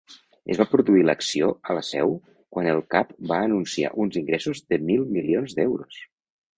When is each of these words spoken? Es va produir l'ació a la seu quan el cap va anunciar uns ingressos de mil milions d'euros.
Es 0.53 0.61
va 0.61 0.65
produir 0.69 1.03
l'ació 1.09 1.49
a 1.67 1.75
la 1.81 1.83
seu 1.91 2.15
quan 2.57 2.71
el 2.73 2.83
cap 2.97 3.13
va 3.35 3.41
anunciar 3.51 3.95
uns 4.07 4.21
ingressos 4.27 4.67
de 4.73 4.85
mil 4.93 5.09
milions 5.15 5.59
d'euros. 5.61 6.07